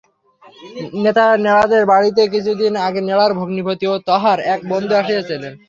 [1.39, 5.43] নেড়াদের বাড়িতে কিছুদিন আগে নেড়ার ভগ্নীপতি ও তঁহার এক বন্ধু আসিয়াছিল।